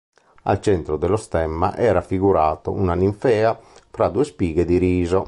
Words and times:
Al 0.45 0.59
centro 0.61 0.97
dello 0.97 1.15
stemma 1.15 1.75
è 1.75 1.91
raffigurato 1.91 2.71
una 2.71 2.95
ninfea 2.95 3.55
fra 3.91 4.09
due 4.09 4.23
spighe 4.25 4.65
di 4.65 4.79
riso. 4.79 5.19